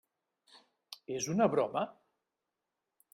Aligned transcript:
És 1.17 1.29
una 1.35 1.49
broma? 1.57 1.85